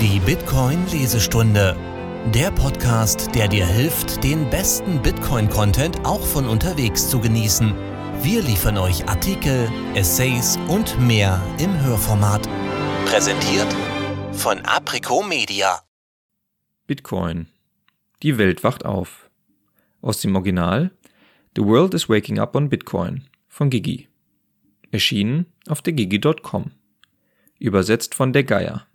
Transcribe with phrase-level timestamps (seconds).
[0.00, 1.76] Die Bitcoin-Lesestunde.
[2.32, 7.74] Der Podcast, der dir hilft, den besten Bitcoin-Content auch von unterwegs zu genießen.
[8.22, 12.48] Wir liefern euch Artikel, Essays und mehr im Hörformat.
[13.06, 13.66] Präsentiert
[14.30, 15.80] von Aprico Media.
[16.86, 17.48] Bitcoin.
[18.22, 19.28] Die Welt wacht auf.
[20.00, 20.92] Aus dem Original
[21.56, 24.06] The World is Waking Up on Bitcoin von Gigi.
[24.92, 26.70] Erschienen auf der Gigi.com.
[27.58, 28.87] Übersetzt von der Geier.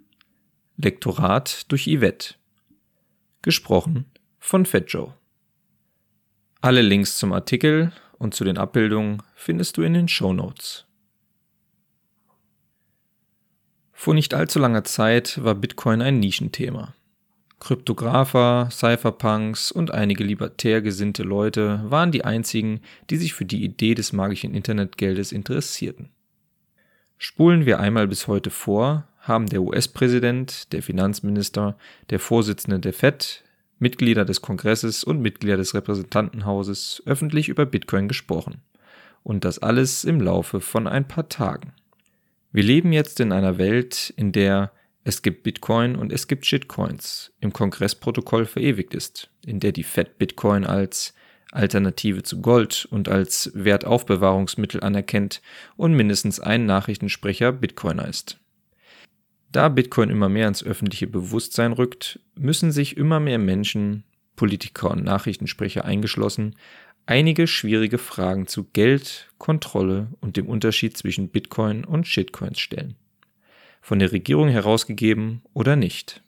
[0.77, 2.33] Lektorat durch Yvette.
[3.43, 4.05] Gesprochen
[4.39, 5.13] von Fat Joe.
[6.61, 10.85] Alle Links zum Artikel und zu den Abbildungen findest du in den Show Notes.
[13.91, 16.95] Vor nicht allzu langer Zeit war Bitcoin ein Nischenthema.
[17.59, 23.93] Kryptographer, Cypherpunks und einige libertär gesinnte Leute waren die einzigen, die sich für die Idee
[23.93, 26.09] des magischen Internetgeldes interessierten.
[27.19, 31.77] Spulen wir einmal bis heute vor, haben der US-Präsident, der Finanzminister,
[32.09, 33.43] der Vorsitzende der Fed,
[33.79, 38.61] Mitglieder des Kongresses und Mitglieder des Repräsentantenhauses öffentlich über Bitcoin gesprochen.
[39.23, 41.73] Und das alles im Laufe von ein paar Tagen.
[42.51, 44.71] Wir leben jetzt in einer Welt, in der
[45.05, 50.17] es gibt Bitcoin und es gibt Shitcoins im Kongressprotokoll verewigt ist, in der die Fed
[50.17, 51.13] Bitcoin als
[51.51, 55.41] Alternative zu Gold und als Wertaufbewahrungsmittel anerkennt
[55.77, 58.42] und mindestens ein Nachrichtensprecher Bitcoiner ist.
[59.53, 64.03] Da Bitcoin immer mehr ins öffentliche Bewusstsein rückt, müssen sich immer mehr Menschen,
[64.35, 66.55] Politiker und Nachrichtensprecher eingeschlossen,
[67.05, 72.97] einige schwierige Fragen zu Geld, Kontrolle und dem Unterschied zwischen Bitcoin und Shitcoins stellen
[73.83, 76.23] von der Regierung herausgegeben oder nicht.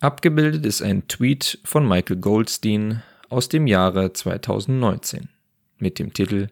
[0.00, 5.28] Abgebildet ist ein Tweet von Michael Goldstein aus dem Jahre 2019
[5.76, 6.48] mit dem Titel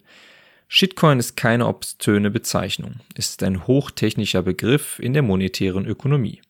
[0.75, 6.41] Shitcoin ist keine obszöne Bezeichnung, es ist ein hochtechnischer Begriff in der monetären Ökonomie.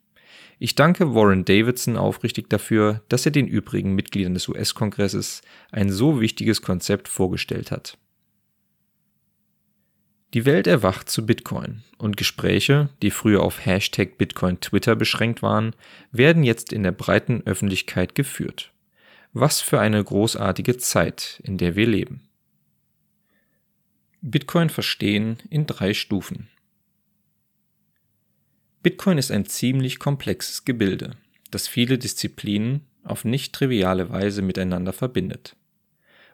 [0.60, 6.20] Ich danke Warren Davidson aufrichtig dafür, dass er den übrigen Mitgliedern des US-Kongresses ein so
[6.20, 7.98] wichtiges Konzept vorgestellt hat.
[10.34, 15.74] Die Welt erwacht zu Bitcoin und Gespräche, die früher auf Hashtag Bitcoin Twitter beschränkt waren,
[16.12, 18.72] werden jetzt in der breiten Öffentlichkeit geführt.
[19.32, 22.28] Was für eine großartige Zeit, in der wir leben.
[24.24, 26.48] Bitcoin verstehen in drei Stufen.
[28.80, 31.16] Bitcoin ist ein ziemlich komplexes Gebilde,
[31.50, 35.56] das viele Disziplinen auf nicht triviale Weise miteinander verbindet.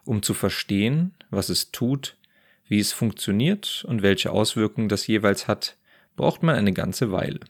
[0.04, 2.18] Um zu verstehen, was es tut,
[2.66, 5.78] wie es funktioniert und welche Auswirkungen das jeweils hat,
[6.14, 7.40] braucht man eine ganze Weile.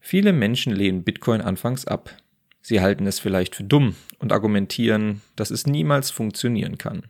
[0.00, 2.16] Viele Menschen lehnen Bitcoin anfangs ab.
[2.62, 7.02] Sie halten es vielleicht für dumm und argumentieren, dass es niemals funktionieren kann.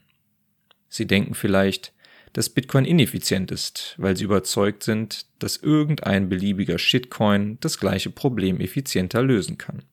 [0.92, 1.94] Sie denken vielleicht,
[2.34, 8.60] dass Bitcoin ineffizient ist, weil sie überzeugt sind, dass irgendein beliebiger Shitcoin das gleiche Problem
[8.60, 9.84] effizienter lösen kann.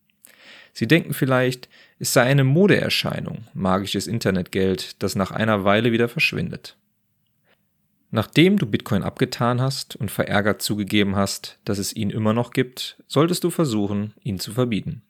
[0.73, 6.75] Sie denken vielleicht, es sei eine Modeerscheinung, magisches Internetgeld, das nach einer Weile wieder verschwindet.
[8.11, 13.01] Nachdem du Bitcoin abgetan hast und verärgert zugegeben hast, dass es ihn immer noch gibt,
[13.07, 15.01] solltest du versuchen, ihn zu verbieten.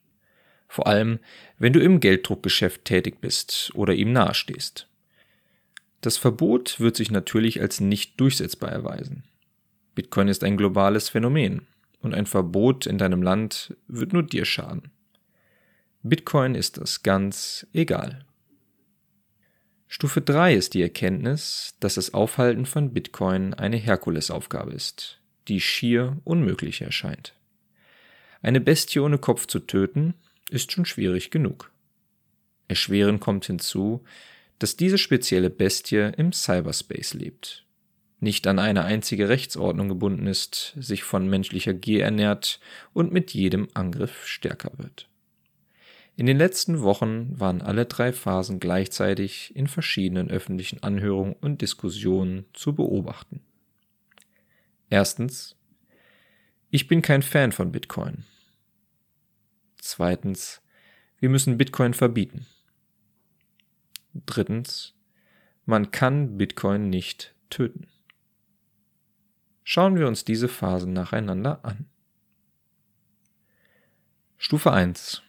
[0.68, 1.18] Vor allem,
[1.58, 4.86] wenn du im Gelddruckgeschäft tätig bist oder ihm nahestehst.
[6.02, 9.24] Das Verbot wird sich natürlich als nicht durchsetzbar erweisen.
[9.96, 11.68] Bitcoin ist ein globales Phänomen
[12.02, 14.92] und ein Verbot in deinem Land wird nur dir schaden.
[16.02, 18.26] Bitcoin ist das ganz egal.
[19.88, 26.18] Stufe 3 ist die Erkenntnis, dass das Aufhalten von Bitcoin eine Herkulesaufgabe ist, die schier
[26.24, 27.34] unmöglich erscheint.
[28.42, 30.14] Eine Bestie ohne Kopf zu töten,
[30.50, 31.72] ist schon schwierig genug.
[32.68, 34.04] Erschwerend kommt hinzu,
[34.60, 37.66] dass diese spezielle Bestie im Cyberspace lebt,
[38.20, 42.60] nicht an eine einzige Rechtsordnung gebunden ist, sich von menschlicher Gier ernährt
[42.94, 45.10] und mit jedem Angriff stärker wird.
[46.18, 52.44] In den letzten Wochen waren alle drei Phasen gleichzeitig in verschiedenen öffentlichen Anhörungen und Diskussionen
[52.52, 53.40] zu beobachten.
[54.90, 55.56] Erstens,
[56.72, 58.26] ich bin kein Fan von Bitcoin.
[59.78, 60.62] Zweitens,
[61.20, 62.46] wir müssen Bitcoin verbieten.
[64.26, 64.96] Drittens,
[65.66, 67.88] man kann Bitcoin nicht töten.
[69.64, 71.86] Schauen wir uns diese Phasen nacheinander an.
[74.38, 75.22] Stufe 1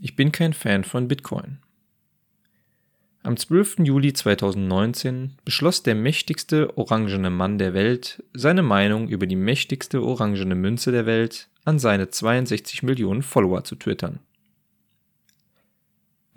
[0.00, 1.58] ich bin kein Fan von Bitcoin.
[3.24, 3.80] Am 12.
[3.80, 10.54] Juli 2019 beschloss der mächtigste orangene Mann der Welt, seine Meinung über die mächtigste orangene
[10.54, 14.20] Münze der Welt an seine 62 Millionen Follower zu twittern.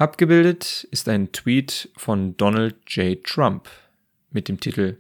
[0.02, 3.24] Abgebildet ist ein Tweet von Donald J.
[3.24, 3.70] Trump
[4.32, 4.98] mit dem Titel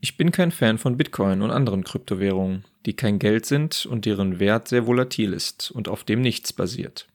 [0.00, 4.40] Ich bin kein Fan von Bitcoin und anderen Kryptowährungen, die kein Geld sind und deren
[4.40, 7.08] Wert sehr volatil ist und auf dem nichts basiert.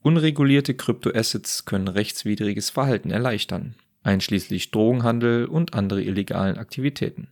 [0.00, 7.28] Unregulierte Kryptoassets können rechtswidriges Verhalten erleichtern, einschließlich Drogenhandel und andere illegalen Aktivitäten.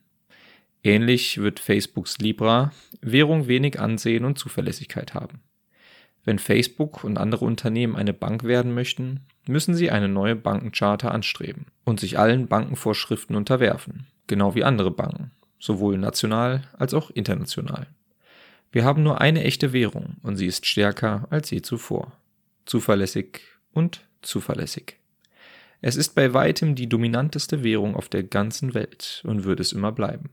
[0.84, 5.40] Ähnlich wird Facebooks Libra Währung wenig Ansehen und Zuverlässigkeit haben.
[6.30, 11.66] Wenn Facebook und andere Unternehmen eine Bank werden möchten, müssen sie eine neue Bankencharta anstreben
[11.82, 17.88] und sich allen Bankenvorschriften unterwerfen, genau wie andere Banken, sowohl national als auch international.
[18.70, 22.12] Wir haben nur eine echte Währung und sie ist stärker als je zuvor.
[22.64, 23.40] Zuverlässig
[23.72, 24.98] und zuverlässig.
[25.80, 29.90] Es ist bei weitem die dominanteste Währung auf der ganzen Welt und wird es immer
[29.90, 30.30] bleiben.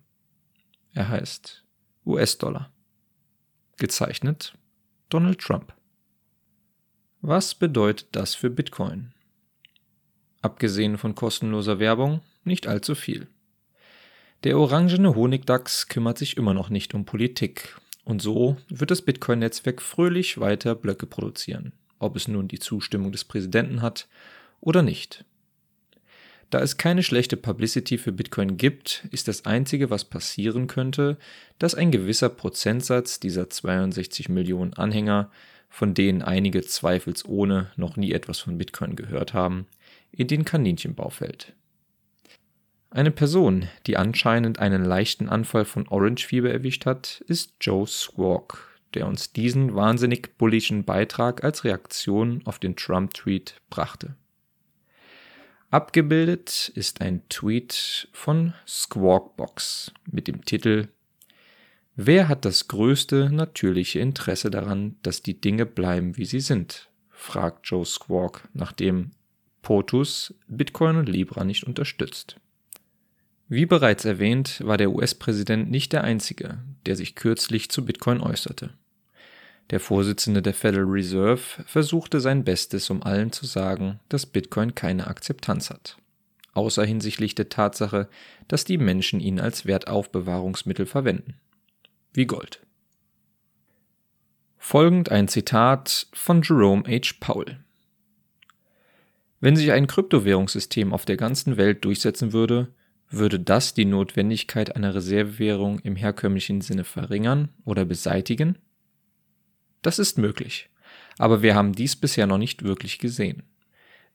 [0.94, 1.66] Er heißt
[2.06, 2.70] US-Dollar.
[3.78, 4.54] Gezeichnet
[5.10, 5.74] Donald Trump.
[7.22, 9.12] Was bedeutet das für Bitcoin?
[10.42, 13.28] Abgesehen von kostenloser Werbung nicht allzu viel.
[14.44, 17.76] Der orangene Honigdachs kümmert sich immer noch nicht um Politik.
[18.04, 23.26] Und so wird das Bitcoin-Netzwerk fröhlich weiter Blöcke produzieren, ob es nun die Zustimmung des
[23.26, 24.08] Präsidenten hat
[24.62, 25.26] oder nicht.
[26.50, 31.18] Da es keine schlechte Publicity für Bitcoin gibt, ist das Einzige, was passieren könnte,
[31.60, 35.30] dass ein gewisser Prozentsatz dieser 62 Millionen Anhänger,
[35.78, 39.68] von denen einige zweifelsohne noch nie etwas von Bitcoin gehört haben,
[40.10, 41.54] in den Kaninchenbau fällt.
[42.90, 49.06] Eine Person, die anscheinend einen leichten Anfall von Orange-Fieber erwischt hat, ist Joe Squawk, der
[49.06, 54.16] uns diesen wahnsinnig bullischen Beitrag als Reaktion auf den Trump-Tweet brachte.
[55.70, 60.88] Abgebildet ist ein Tweet von Squawkbox mit dem Titel
[62.00, 66.92] Wer hat das größte natürliche Interesse daran, dass die Dinge bleiben, wie sie sind?
[67.10, 69.14] fragt Joe Squawk, nachdem
[69.64, 72.40] POTUS Bitcoin und Libra nicht unterstützt.
[73.50, 78.70] Wie bereits erwähnt, war der US-Präsident nicht der Einzige, der sich kürzlich zu Bitcoin äußerte.
[79.72, 85.08] Der Vorsitzende der Federal Reserve versuchte sein Bestes, um allen zu sagen, dass Bitcoin keine
[85.08, 85.98] Akzeptanz hat.
[86.54, 88.08] Außer hinsichtlich der Tatsache,
[88.48, 91.40] dass die Menschen ihn als Wertaufbewahrungsmittel verwenden.
[92.14, 92.66] Wie Gold.
[94.58, 97.14] Folgend ein Zitat von Jerome H.
[97.20, 97.64] Powell.
[99.40, 102.74] Wenn sich ein Kryptowährungssystem auf der ganzen Welt durchsetzen würde,
[103.10, 108.58] würde das die Notwendigkeit einer Reservewährung im herkömmlichen Sinne verringern oder beseitigen?
[109.82, 110.70] Das ist möglich,
[111.18, 113.44] aber wir haben dies bisher noch nicht wirklich gesehen.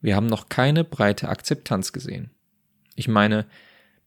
[0.01, 2.31] Wir haben noch keine breite Akzeptanz gesehen.
[2.97, 3.47] Ich meine,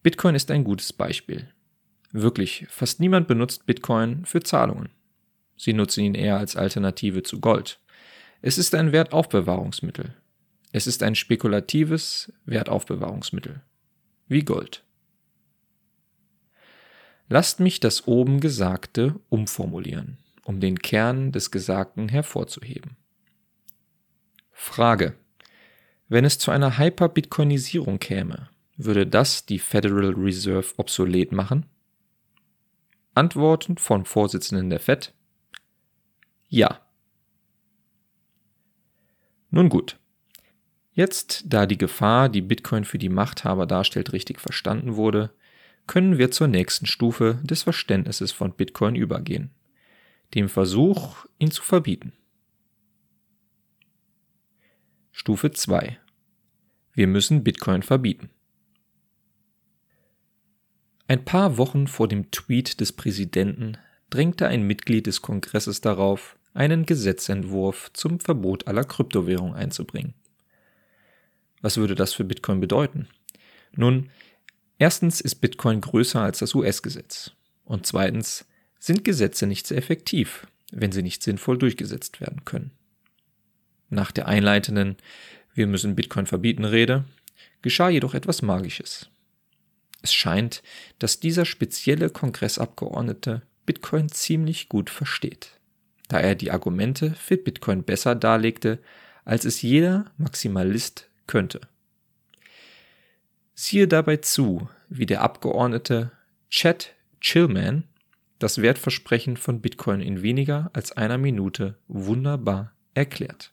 [0.03, 1.47] Bitcoin ist ein gutes Beispiel.
[2.17, 4.87] Wirklich, fast niemand benutzt Bitcoin für Zahlungen.
[5.57, 7.81] Sie nutzen ihn eher als Alternative zu Gold.
[8.41, 10.15] Es ist ein Wertaufbewahrungsmittel.
[10.71, 13.61] Es ist ein spekulatives Wertaufbewahrungsmittel
[14.27, 14.85] wie Gold.
[17.27, 22.95] Lasst mich das oben Gesagte umformulieren, um den Kern des Gesagten hervorzuheben.
[24.53, 25.15] Frage.
[26.07, 28.47] Wenn es zu einer Hyper-Bitcoinisierung käme,
[28.77, 31.65] würde das die Federal Reserve obsolet machen?
[33.15, 35.13] Antworten von Vorsitzenden der Fed.
[36.47, 36.81] Ja.
[39.49, 39.97] Nun gut.
[40.93, 45.33] Jetzt, da die Gefahr, die Bitcoin für die Machthaber darstellt, richtig verstanden wurde,
[45.87, 49.51] können wir zur nächsten Stufe des Verständnisses von Bitcoin übergehen,
[50.33, 52.13] dem Versuch, ihn zu verbieten.
[55.11, 55.97] Stufe 2.
[56.93, 58.29] Wir müssen Bitcoin verbieten.
[61.07, 63.77] Ein paar Wochen vor dem Tweet des Präsidenten
[64.09, 70.15] drängte ein Mitglied des Kongresses darauf, einen Gesetzentwurf zum Verbot aller Kryptowährung einzubringen.
[71.61, 73.07] Was würde das für Bitcoin bedeuten?
[73.73, 74.09] Nun,
[74.79, 77.31] erstens ist Bitcoin größer als das US-Gesetz.
[77.65, 78.45] Und zweitens
[78.79, 82.71] sind Gesetze nicht sehr effektiv, wenn sie nicht sinnvoll durchgesetzt werden können.
[83.89, 84.95] Nach der einleitenden
[85.53, 87.05] Wir müssen Bitcoin verbieten Rede
[87.61, 89.09] geschah jedoch etwas Magisches.
[90.05, 90.61] Es scheint,
[90.99, 95.59] dass dieser spezielle Kongressabgeordnete Bitcoin ziemlich gut versteht,
[96.09, 98.77] da er die Argumente für Bitcoin besser darlegte,
[99.23, 101.59] als es jeder Maximalist könnte.
[103.55, 106.11] Siehe dabei zu, wie der Abgeordnete
[106.51, 107.85] Chad Chillman
[108.37, 113.51] das Wertversprechen von Bitcoin in weniger als einer Minute wunderbar erklärt.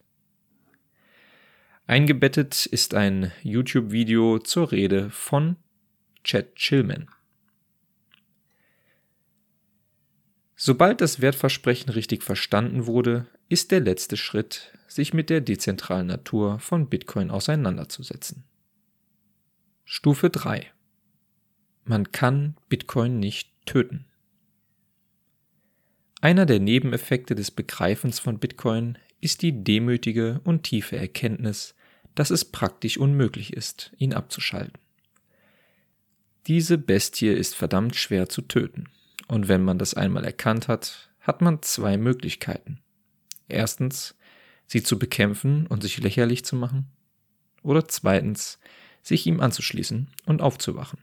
[1.86, 5.56] Eingebettet ist ein YouTube-Video zur Rede von
[6.24, 7.08] Chad Chillman.
[10.56, 16.60] Sobald das Wertversprechen richtig verstanden wurde, ist der letzte Schritt, sich mit der dezentralen Natur
[16.60, 18.44] von Bitcoin auseinanderzusetzen.
[19.84, 20.70] Stufe 3
[21.84, 24.06] Man kann Bitcoin nicht töten.
[26.20, 31.74] Einer der Nebeneffekte des Begreifens von Bitcoin ist die demütige und tiefe Erkenntnis,
[32.14, 34.78] dass es praktisch unmöglich ist, ihn abzuschalten.
[36.46, 38.88] Diese Bestie ist verdammt schwer zu töten,
[39.28, 42.80] und wenn man das einmal erkannt hat, hat man zwei Möglichkeiten.
[43.48, 44.16] Erstens,
[44.66, 46.86] sie zu bekämpfen und sich lächerlich zu machen,
[47.62, 48.58] oder zweitens,
[49.02, 50.98] sich ihm anzuschließen und aufzuwachen.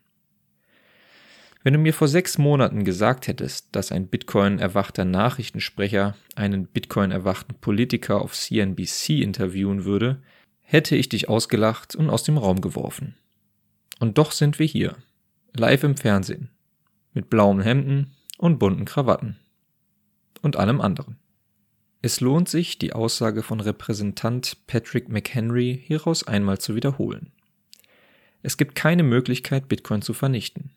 [1.63, 8.21] Wenn du mir vor sechs Monaten gesagt hättest, dass ein Bitcoin-erwachter Nachrichtensprecher einen Bitcoin-erwachten Politiker
[8.21, 10.21] auf CNBC interviewen würde,
[10.61, 13.15] hätte ich dich ausgelacht und aus dem Raum geworfen.
[13.99, 14.95] Und doch sind wir hier,
[15.59, 16.49] live im Fernsehen,
[17.13, 19.37] mit blauen Hemden und bunten Krawatten.
[20.41, 21.17] Und allem anderen.
[22.01, 27.33] Es lohnt sich, die Aussage von Repräsentant Patrick McHenry hieraus einmal zu wiederholen.
[28.41, 30.71] Es gibt keine Möglichkeit, Bitcoin zu vernichten.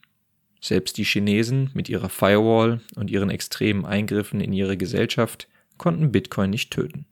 [0.61, 5.49] Selbst die Chinesen mit ihrer Firewall und ihren extremen Eingriffen in ihre Gesellschaft
[5.79, 7.07] konnten Bitcoin nicht töten.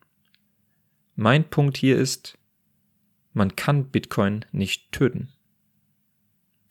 [1.14, 2.36] Mein Punkt hier ist,
[3.32, 5.28] man kann Bitcoin nicht töten.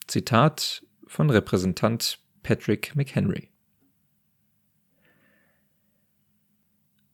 [0.08, 3.50] Zitat von Repräsentant Patrick McHenry.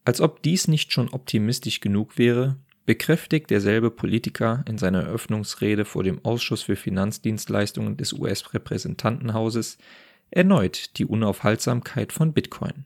[0.03, 6.03] Als ob dies nicht schon optimistisch genug wäre, bekräftigt derselbe Politiker in seiner Eröffnungsrede vor
[6.03, 9.77] dem Ausschuss für Finanzdienstleistungen des US-Repräsentantenhauses
[10.29, 12.83] erneut die Unaufhaltsamkeit von Bitcoin.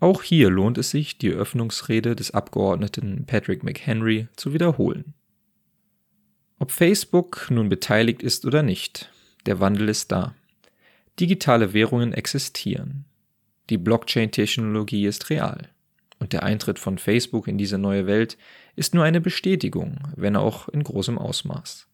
[0.00, 5.14] Auch hier lohnt es sich, die Eröffnungsrede des Abgeordneten Patrick McHenry zu wiederholen.
[6.58, 9.10] Ob Facebook nun beteiligt ist oder nicht,
[9.46, 10.34] der Wandel ist da.
[11.18, 13.04] Digitale Währungen existieren.
[13.70, 15.68] Die Blockchain-Technologie ist real.
[16.18, 18.36] Und der Eintritt von Facebook in diese neue Welt
[18.74, 21.86] ist nur eine Bestätigung, wenn auch in großem Ausmaß.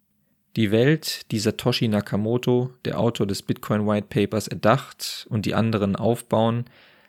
[0.56, 5.96] Die Welt, die Satoshi Nakamoto, der Autor des Bitcoin White Papers, erdacht und die anderen
[5.96, 6.64] aufbauen,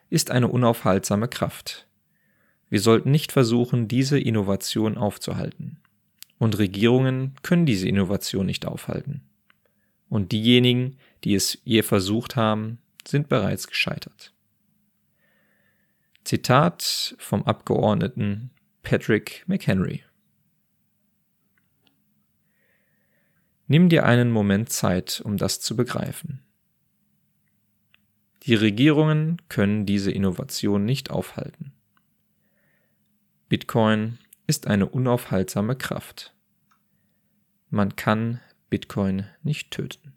[0.09, 1.87] ist eine unaufhaltsame Kraft.
[2.69, 5.77] Wir sollten nicht versuchen, diese Innovation aufzuhalten.
[6.39, 9.21] Und Regierungen können diese Innovation nicht aufhalten.
[10.13, 14.31] Und diejenigen, die es je versucht haben, sind bereits gescheitert.
[16.23, 18.51] Zitat vom Abgeordneten
[18.83, 20.03] Patrick McHenry.
[23.65, 26.43] Nimm dir einen Moment Zeit, um das zu begreifen.
[28.43, 31.73] Die Regierungen können diese Innovation nicht aufhalten.
[33.49, 36.35] Bitcoin ist eine unaufhaltsame Kraft.
[37.71, 38.39] Man kann
[38.73, 40.13] Bitcoin nicht töten.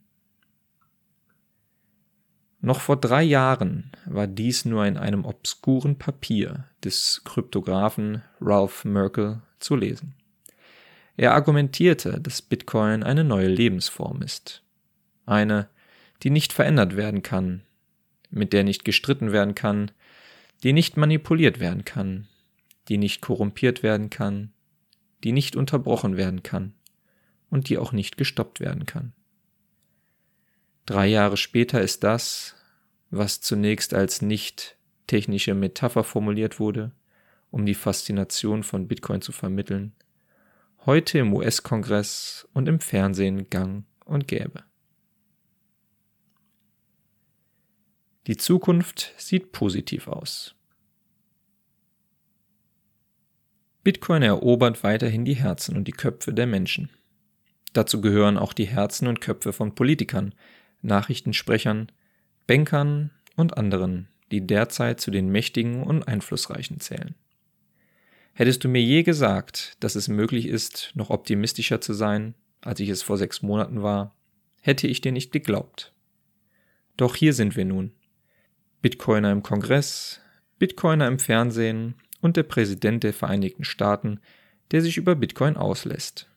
[2.62, 9.42] Noch vor drei Jahren war dies nur in einem obskuren Papier des Kryptographen Ralph Merkel
[9.58, 10.14] zu lesen.
[11.18, 14.62] Er argumentierte, dass Bitcoin eine neue Lebensform ist.
[15.26, 15.68] Eine,
[16.22, 17.60] die nicht verändert werden kann,
[18.30, 19.90] mit der nicht gestritten werden kann,
[20.62, 22.26] die nicht manipuliert werden kann,
[22.88, 24.50] die nicht korrumpiert werden kann,
[25.24, 26.72] die nicht unterbrochen werden kann
[27.50, 29.12] und die auch nicht gestoppt werden kann.
[30.86, 32.54] Drei Jahre später ist das,
[33.10, 34.76] was zunächst als nicht
[35.06, 36.92] technische Metapher formuliert wurde,
[37.50, 39.92] um die Faszination von Bitcoin zu vermitteln,
[40.84, 44.64] heute im US-Kongress und im Fernsehen gang und gäbe.
[48.26, 50.54] Die Zukunft sieht positiv aus.
[53.84, 56.90] Bitcoin erobert weiterhin die Herzen und die Köpfe der Menschen.
[57.72, 60.34] Dazu gehören auch die Herzen und Köpfe von Politikern,
[60.82, 61.92] Nachrichtensprechern,
[62.46, 67.14] Bankern und anderen, die derzeit zu den Mächtigen und Einflussreichen zählen.
[68.32, 72.88] Hättest du mir je gesagt, dass es möglich ist, noch optimistischer zu sein, als ich
[72.88, 74.14] es vor sechs Monaten war,
[74.60, 75.94] hätte ich dir nicht geglaubt.
[76.96, 77.92] Doch hier sind wir nun.
[78.82, 80.20] Bitcoiner im Kongress,
[80.58, 84.20] Bitcoiner im Fernsehen und der Präsident der Vereinigten Staaten,
[84.70, 86.28] der sich über Bitcoin auslässt.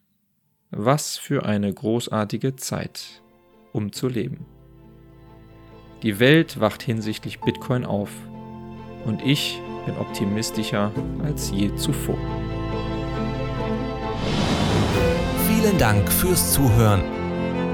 [0.71, 3.23] Was für eine großartige Zeit,
[3.73, 4.45] um zu leben.
[6.03, 8.11] Die Welt wacht hinsichtlich Bitcoin auf
[9.05, 10.91] und ich bin optimistischer
[11.23, 12.17] als je zuvor.
[15.47, 17.03] Vielen Dank fürs Zuhören.